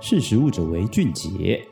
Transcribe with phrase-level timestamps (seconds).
[0.00, 1.66] 识时务者为俊杰。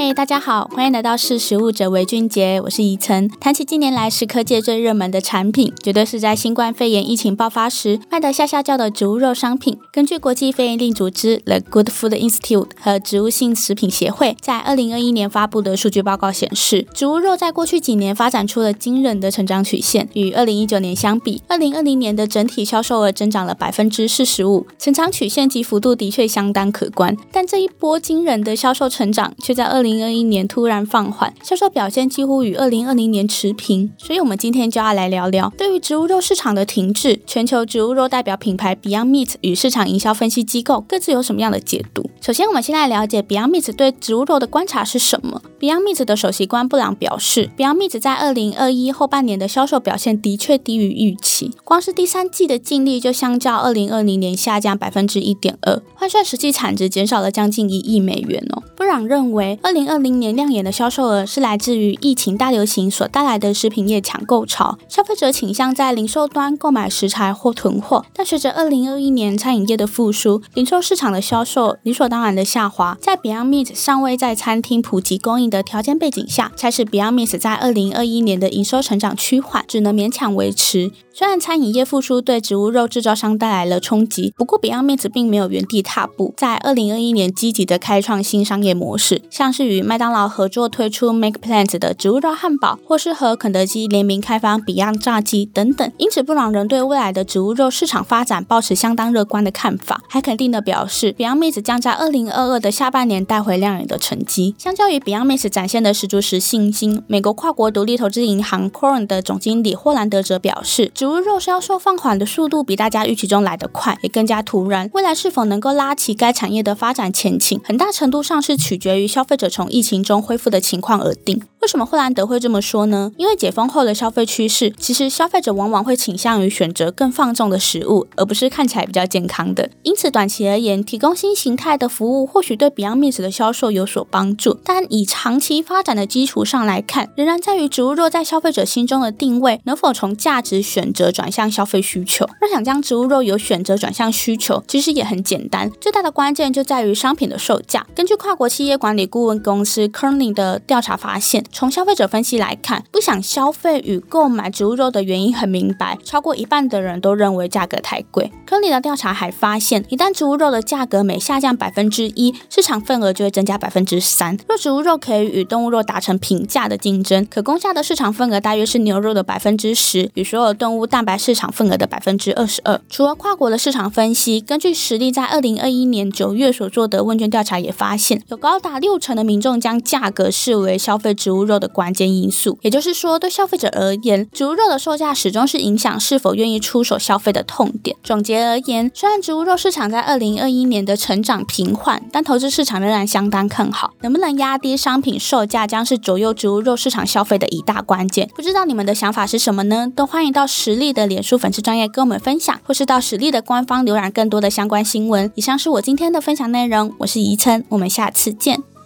[0.00, 3.28] 嘿大家好，欢迎来到识食物者韦俊杰，我是怡晨。
[3.40, 9.76] 谈起近年来食科界最热门的产品，绝对是在新冠肺炎疫情爆发时卖得下下叫的植物肉商品。
[9.92, 20.08] 根据国际非营利组织 The Good Food Institute 和植物性食品协会在二零二一年发布的数据报告显示，植物肉在过去几年发展出了惊人的成长曲线。
[20.12, 27.16] 与二零一九年相比，二零二零年的整体销售额增长了百分之四十五，成长曲线及幅度的确相当可观。
[27.32, 33.90] 但这一波惊人的销售成长，却在二零零二一年突然放缓，销售表现几乎与二零二零年持平。
[33.98, 42.08] 所以，我们今天就要来聊聊对于植物肉市场的停滞，全球植物肉代表品牌 Beyond Meat 与市场营销分析机构各自有什么样的解读？
[42.20, 45.42] 首先，我们先来了解 Beyond Meat 对植物肉的观察是什么。
[45.60, 58.62] Beyond Meat 的首席官布朗表示，Beyond Meat 在二零二一后半年的销售表现的确低于预期，光是第三季的净利就相较二零二零年下降百分之一点二，换算实际产值减少了将近一亿美元哦。
[58.76, 68.04] 布朗认为，二零二零年亮眼的销售额是来自于疫情大流行所带来的食品业抢购潮，消费者倾向在零售端购买食材或囤货。
[68.14, 72.96] 但随着二零二一年餐饮业的复苏，零售市场的销售理所当然的下滑。
[73.00, 80.90] 在 Beyond Meat 尚未在餐厅普及供应的条件背景下，才使 Beyond mist 在二零二一年的营收成长趋缓，只能勉强维持。
[81.18, 95.90] 虽然餐饮业复苏对植物肉制造商带来了冲击，不过 Beyond Meat 并没有原地踏步，在二零二一年积极的开创新商业模式，像是与麦当劳合作推出 Make Plant 的植物肉汉堡，或是和肯德基联名开发 Beyond 炸鸡等等。
[95.98, 104.54] 因此，布朗仍对未来的植物肉市场发展抱持相当乐观的看法，还肯定的表示，Beyond Meat 将在二零二二的下半年带回亮眼的成绩。
[104.56, 114.90] 相较于 Beyond Meat 展现的十足实信心，美国跨国独立投资银行 Coren 的总经理霍兰德则表示，植物肉销售放缓的速度比大家预期中来得快，也更加突然。
[114.92, 121.42] 未来是否能够拉起该产业的发展前景，很大程度上是取决于消费者从疫情中恢复的情况而定。
[121.68, 123.12] 为什么霍兰德会这么说呢？
[123.18, 129.68] 因为解封后的消费趋势，其实消费者往往会倾向于选择更放纵的食物，而不是看起来比较健康的。
[129.82, 141.50] 因此，短期而言，提供新形态的服务或许对 Beyond Meat 的销售有所帮助，但以长期发展的基础上来看，仍然在于植物肉在消费者心中的定位能否从价值选择转向。
[141.50, 145.70] 消费需求，若想将植物肉由选择转向需求，其实也很简单。
[145.78, 147.86] 最大的关键就在于商品的售价。
[147.94, 158.30] 根据跨国企业管理顾问公司 Kearney 的调查发现，从消费者分析来看，不想消费与购买植物肉的原因很明白，超过一半的人都认为价格太贵。
[158.46, 164.38] 科里的调查还发现，一旦植物肉的价格每下降百分之一，市场份额就会增加百分之三。
[164.46, 171.18] 若植物肉可以与动物肉达成平价的竞争，可攻下的市场份额大约是牛肉的百分之十，与所有动物蛋白。
[171.18, 172.80] 市场份额的百分之二十二。
[172.88, 182.58] 除了跨国的市场分析，根据实力在二零二一年九月所做的问卷调查也发现，有高达六成的民众将价格视为消费植物猪肉的关键因素。
[182.62, 187.96] 也就是说，对消费者而言，植物肉的售价始终是影响是否愿意出手消费的痛点。
[188.02, 193.92] 总结而言，虽然植物肉市场在二零二一年的成长平缓，但投资市场仍然相当看好。
[194.00, 198.28] 能不能压低商品售价，将是左右植物肉市场消费的一大关键。
[198.34, 199.90] 不知道你们的想法是什么呢？
[199.94, 205.30] 都欢迎到实力的脸书粉丝专业跟我们分享，或是到实力的官方浏览更多的相关新闻。
[205.34, 208.77] 以上是我今天的分享内容，我是怡岑，我们下次见。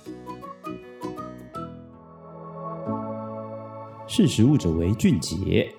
[4.15, 5.75] 识时务者为俊杰。